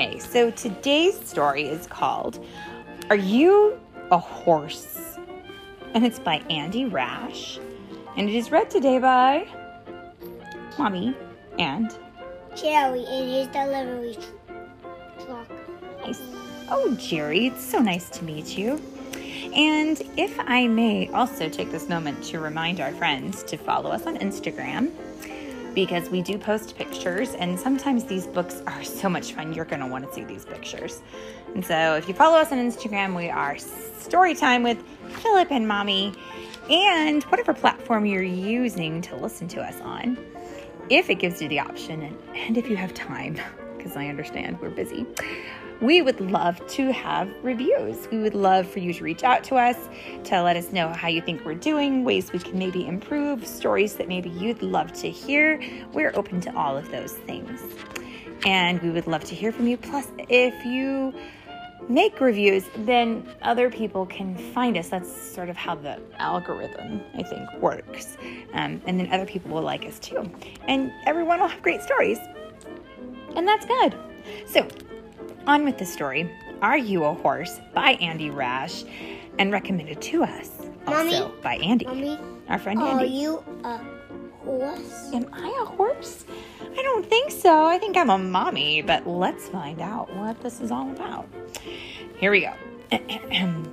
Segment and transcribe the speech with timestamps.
[0.00, 2.42] Okay, so today's story is called
[3.10, 3.78] Are You
[4.10, 5.18] a Horse?
[5.92, 7.60] And it's by Andy Rash.
[8.16, 9.46] And it is read today by
[10.78, 11.14] Mommy
[11.58, 11.94] and
[12.56, 14.16] Jerry in his delivery
[15.22, 15.50] truck.
[16.00, 16.22] Nice.
[16.70, 18.80] Oh, Jerry, it's so nice to meet you.
[19.54, 24.06] And if I may also take this moment to remind our friends to follow us
[24.06, 24.92] on Instagram
[25.74, 29.80] because we do post pictures, and sometimes these books are so much fun, you're going
[29.80, 31.02] to want to see these pictures.
[31.54, 34.82] And so if you follow us on Instagram, we are Storytime with
[35.22, 36.14] Philip and Mommy,
[36.68, 40.18] and whatever platform you're using to listen to us on,
[40.88, 43.38] if it gives you the option, and, and if you have time,
[43.76, 45.06] because I understand we're busy
[45.80, 48.08] we would love to have reviews.
[48.10, 49.76] We would love for you to reach out to us
[50.24, 53.94] to let us know how you think we're doing, ways we can maybe improve, stories
[53.94, 55.60] that maybe you'd love to hear.
[55.92, 57.62] We're open to all of those things.
[58.44, 59.76] And we would love to hear from you.
[59.76, 61.14] Plus, if you
[61.88, 64.88] make reviews, then other people can find us.
[64.88, 68.16] That's sort of how the algorithm, I think, works.
[68.52, 70.30] Um, and then other people will like us too.
[70.68, 72.18] And everyone will have great stories.
[73.34, 73.94] And that's good.
[74.46, 74.66] So,
[75.50, 76.30] on with the story
[76.62, 78.84] Are You a Horse by Andy Rash
[79.40, 80.48] and recommended to us
[80.86, 81.16] Mommy?
[81.16, 83.04] also by Andy, Mommy, our friend Andy.
[83.04, 83.80] are you a
[84.44, 85.10] horse?
[85.12, 86.24] Am I a horse?
[86.60, 87.64] I don't think so.
[87.64, 91.26] I think I'm a mommy, but let's find out what this is all about.
[92.18, 92.54] Here we go.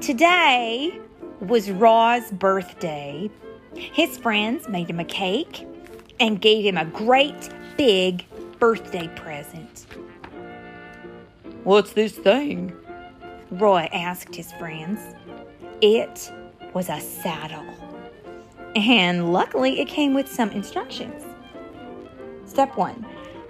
[0.00, 0.98] Today
[1.40, 3.30] was Roy's birthday.
[3.74, 5.66] His friends made him a cake
[6.18, 8.24] and gave him a great big
[8.58, 9.84] birthday present.
[11.68, 12.74] What's this thing?
[13.50, 15.00] Roy asked his friends.
[15.82, 16.32] It
[16.72, 17.66] was a saddle.
[18.74, 21.22] And luckily, it came with some instructions.
[22.46, 23.04] Step one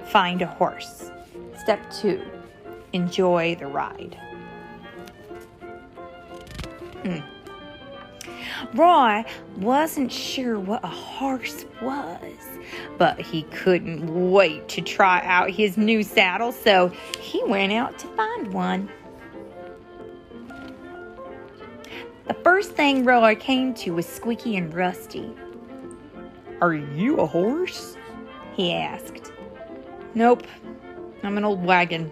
[0.06, 1.12] find a horse.
[1.56, 2.20] Step two
[2.92, 4.18] enjoy the ride.
[7.04, 7.37] Hmm.
[8.74, 9.24] Roy
[9.56, 12.58] wasn't sure what a horse was,
[12.96, 18.06] but he couldn't wait to try out his new saddle, so he went out to
[18.08, 18.88] find one.
[22.26, 25.34] The first thing Roy came to was Squeaky and Rusty.
[26.60, 27.96] Are you a horse?
[28.54, 29.32] he asked.
[30.14, 30.46] Nope,
[31.22, 32.10] I'm an old wagon,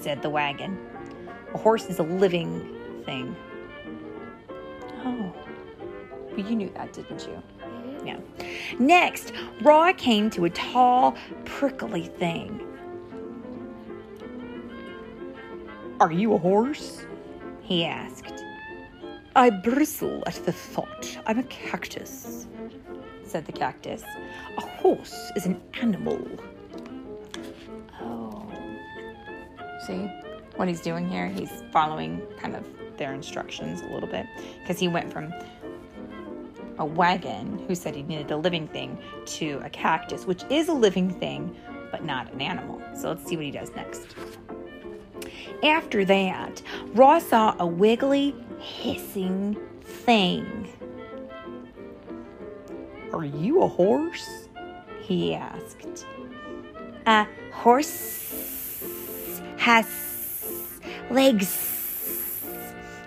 [0.00, 0.78] said the wagon.
[1.52, 3.34] A horse is a living thing.
[5.04, 5.32] Oh,
[6.30, 7.42] well, you knew that, didn't you?
[8.04, 8.18] Yeah.
[8.78, 9.32] Next,
[9.62, 12.60] Roy came to a tall, prickly thing.
[16.00, 17.06] Are you a horse?
[17.62, 18.44] he asked.
[19.36, 21.18] I bristle at the thought.
[21.26, 22.46] I'm a cactus,
[23.24, 24.02] said the cactus.
[24.56, 26.20] A horse is an animal.
[28.00, 28.46] Oh.
[29.86, 30.08] See
[30.56, 31.28] what he's doing here?
[31.28, 32.64] He's following kind of
[32.98, 34.26] their instructions a little bit
[34.60, 35.32] because he went from
[36.78, 40.72] a wagon who said he needed a living thing to a cactus, which is a
[40.72, 41.54] living thing
[41.90, 42.82] but not an animal.
[42.96, 44.16] So let's see what he does next.
[45.62, 50.68] After that, Roy saw a wiggly, hissing thing.
[53.12, 54.48] Are you a horse?
[55.02, 56.06] he asked.
[57.06, 58.82] A horse
[59.58, 59.86] has
[61.10, 61.73] legs.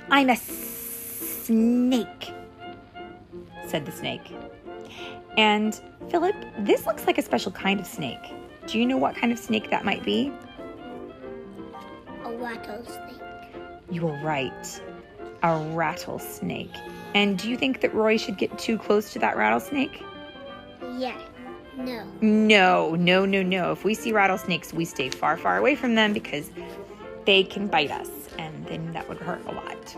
[0.09, 0.35] I'm a
[1.47, 2.31] snake,
[3.67, 4.31] said the snake.
[5.37, 5.79] And
[6.09, 8.33] Philip, this looks like a special kind of snake.
[8.67, 10.31] Do you know what kind of snake that might be?
[12.23, 13.21] A rattlesnake.
[13.91, 14.81] You were right.
[15.43, 16.73] A rattlesnake.
[17.13, 20.01] And do you think that Roy should get too close to that rattlesnake?
[20.97, 21.17] Yeah.
[21.77, 22.05] No.
[22.21, 23.71] No, no, no, no.
[23.71, 26.49] If we see rattlesnakes, we stay far, far away from them because
[27.25, 28.09] they can bite us,
[28.67, 29.95] then that would hurt a lot.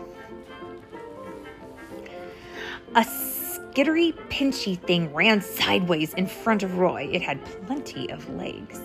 [2.94, 7.08] A skittery, pinchy thing ran sideways in front of Roy.
[7.12, 8.80] It had plenty of legs.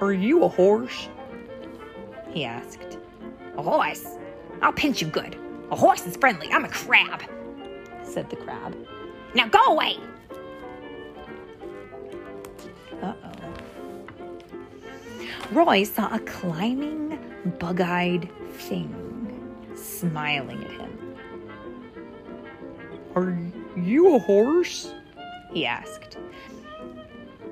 [0.00, 1.08] Are you a horse?
[2.30, 2.98] He asked.
[3.56, 4.18] A horse?
[4.62, 5.36] I'll pinch you good.
[5.70, 6.50] A horse is friendly.
[6.52, 7.22] I'm a crab,
[8.02, 8.76] said the crab.
[9.34, 9.96] Now go away.
[13.00, 13.32] Uh oh.
[15.52, 18.94] Roy saw a climbing, bug eyed thing
[19.74, 21.16] smiling at him.
[23.14, 23.38] Are
[23.76, 24.94] you a horse?
[25.52, 26.16] he asked.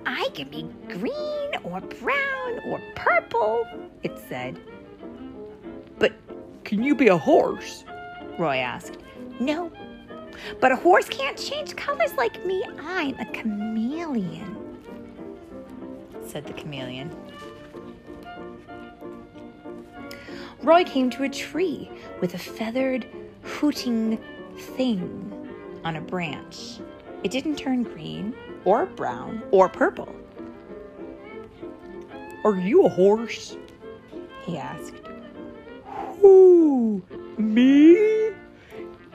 [0.06, 3.66] I can be green or brown or purple,
[4.02, 4.58] it said.
[5.98, 6.12] But
[6.64, 7.84] can you be a horse?
[8.38, 8.98] Roy asked.
[9.40, 9.70] No,
[10.60, 12.62] but a horse can't change colors like me.
[12.80, 14.56] I'm a chameleon,
[16.26, 17.14] said the chameleon.
[20.62, 21.90] Roy came to a tree
[22.20, 23.06] with a feathered,
[23.42, 24.18] hooting
[24.56, 25.48] thing
[25.84, 26.80] on a branch.
[27.22, 28.34] It didn't turn green
[28.64, 30.14] or brown or purple.
[32.44, 33.56] Are you a horse?
[34.44, 34.94] He asked.
[36.20, 37.02] Who?
[37.36, 38.32] Me?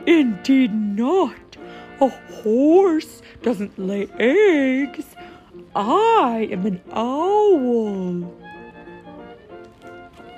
[0.06, 1.57] Indeed not.
[2.01, 5.06] A horse doesn't lay eggs.
[5.75, 8.31] I am an owl,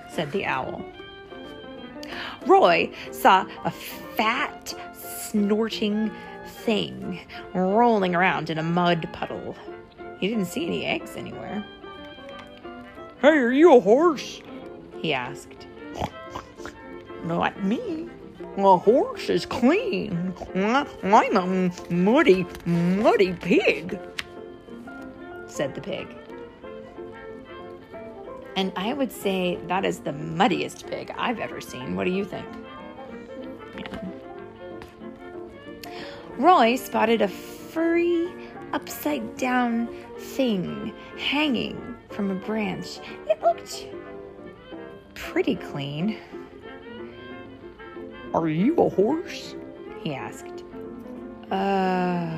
[0.10, 0.84] said the owl.
[2.46, 6.12] Roy saw a fat, snorting
[6.48, 7.20] thing
[7.54, 9.56] rolling around in a mud puddle.
[10.20, 11.66] He didn't see any eggs anywhere.
[13.22, 14.42] Hey, are you a horse?
[15.02, 15.68] He asked.
[17.24, 18.10] Not me.
[18.58, 20.34] A horse is clean.
[20.56, 24.00] I'm a muddy, muddy pig,
[25.48, 26.08] said the pig.
[28.56, 31.96] And I would say that is the muddiest pig I've ever seen.
[31.96, 32.46] What do you think?
[33.78, 34.02] Yeah.
[36.38, 38.32] Roy spotted a furry,
[38.74, 39.88] upside down
[40.18, 43.00] thing hanging from a branch.
[43.28, 43.88] It looked
[45.14, 46.18] pretty clean.
[48.34, 49.56] Are you a horse?
[50.02, 50.64] He asked.
[51.52, 52.38] Uh,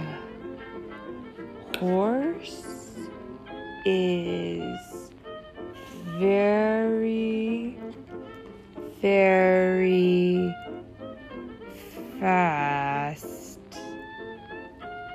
[1.77, 2.97] horse
[3.85, 4.96] is
[6.19, 7.77] very,
[9.01, 10.55] very
[12.19, 13.59] fast.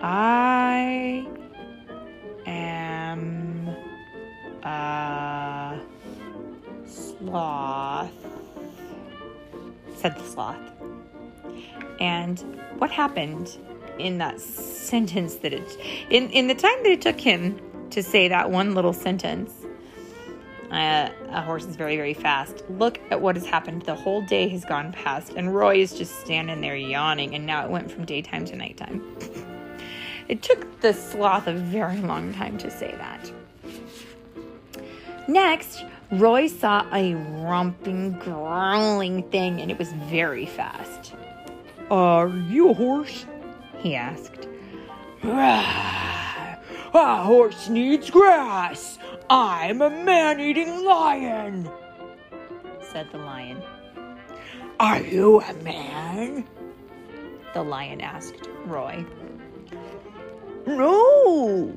[0.01, 1.27] I
[2.47, 3.69] am
[4.63, 5.81] a
[6.87, 8.13] sloth,
[9.97, 10.57] said the sloth.
[12.01, 12.39] And
[12.79, 13.57] what happened
[13.99, 15.79] in that sentence that it,
[16.11, 17.61] in, in the time that it took him
[17.91, 19.53] to say that one little sentence,
[20.73, 22.65] uh, a horse is very, very fast.
[22.71, 23.83] Look at what has happened.
[23.83, 27.65] The whole day has gone past, and Roy is just standing there yawning, and now
[27.65, 29.05] it went from daytime to nighttime.
[30.29, 33.31] it took the sloth a very long time to say that.
[35.29, 41.15] Next, Roy saw a romping, growling thing, and it was very fast.
[41.91, 43.27] Are you a horse?
[43.81, 44.49] He asked.
[46.95, 48.99] A horse needs grass.
[49.35, 51.67] I'm a man eating lion,
[52.83, 53.63] said the lion.
[54.79, 56.47] Are you a man?
[57.55, 59.07] The lion asked Roy.
[60.67, 61.75] No,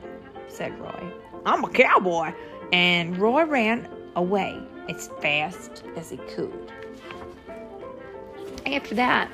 [0.50, 1.02] said Roy.
[1.46, 2.34] I'm a cowboy.
[2.74, 3.88] And Roy ran
[4.18, 6.74] away as fast as he could.
[8.66, 9.32] After that,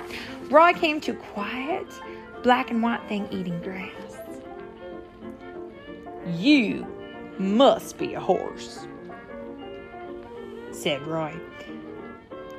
[0.52, 1.88] Roy came to a quiet,
[2.44, 4.20] black and white thing eating grass.
[6.38, 6.86] You
[7.42, 8.86] must be a horse,
[10.72, 11.36] said Roy.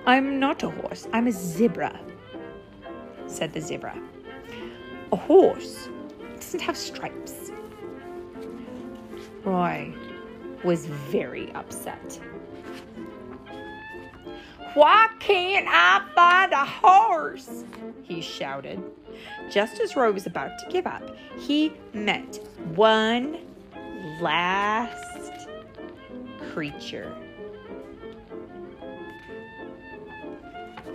[0.06, 1.98] I'm not a horse, I'm a zebra,
[3.26, 3.96] said the zebra.
[5.12, 5.88] A horse
[6.34, 7.52] doesn't have stripes.
[9.44, 9.94] Roy
[10.64, 12.20] was very upset.
[14.74, 17.64] Why can't I find a horse?
[18.02, 18.82] He shouted.
[19.50, 21.02] Just as Roy was about to give up,
[21.38, 22.40] he met
[22.74, 23.38] one
[24.20, 25.48] last
[26.52, 27.14] creature.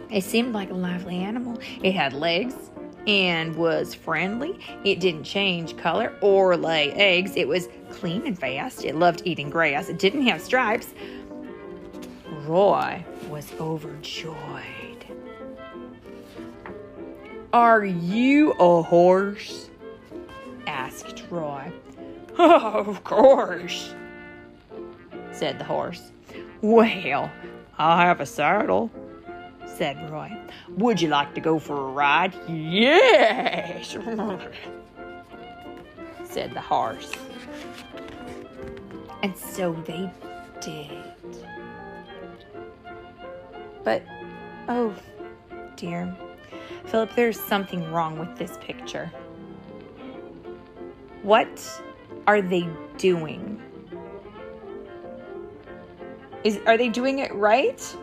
[0.09, 1.59] It seemed like a lively animal.
[1.83, 2.55] It had legs
[3.07, 4.59] and was friendly.
[4.83, 7.33] It didn't change color or lay eggs.
[7.35, 8.85] It was clean and fast.
[8.85, 9.89] It loved eating grass.
[9.89, 10.93] It didn't have stripes.
[12.45, 14.35] Roy was overjoyed.
[17.53, 19.69] Are you a horse?
[20.67, 21.71] asked Roy.
[22.39, 23.95] of course,
[25.31, 26.11] said the horse.
[26.61, 27.31] Well,
[27.79, 28.91] I have a saddle,
[29.65, 30.31] said Roy.
[30.77, 32.35] Would you like to go for a ride?
[32.47, 33.97] Yes,
[36.25, 37.11] said the horse.
[39.23, 40.11] And so they
[40.61, 41.03] did.
[43.83, 44.03] But,
[44.69, 44.93] oh
[45.75, 46.15] dear,
[46.85, 49.11] Philip, there's something wrong with this picture.
[51.23, 51.81] What
[52.27, 53.61] are they doing?
[56.43, 57.97] Is are they doing it right?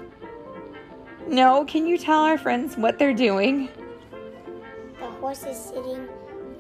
[1.29, 3.69] No, can you tell our friends what they're doing?
[4.99, 6.09] The horse is sitting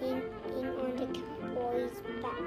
[0.00, 0.22] in,
[0.56, 1.90] in on the cowboy's
[2.22, 2.40] back.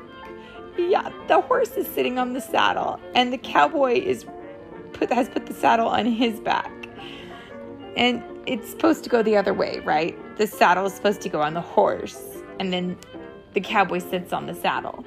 [0.77, 4.25] Yeah, the horse is sitting on the saddle, and the cowboy is
[4.93, 6.71] put has put the saddle on his back.
[7.95, 10.15] And it's supposed to go the other way, right?
[10.37, 12.97] The saddle is supposed to go on the horse, and then
[13.57, 15.03] the cowboy sits on the saddle.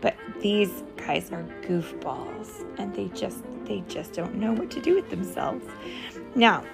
[0.00, 4.96] But these guys are goofballs and they just they just don't know what to do
[4.96, 5.64] with themselves.
[6.34, 6.64] Now,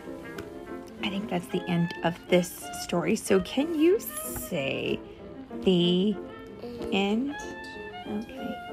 [1.02, 3.14] I think that's the end of this story.
[3.14, 4.98] So can you say
[5.64, 6.16] the
[6.92, 7.36] end?
[8.08, 8.69] Okay.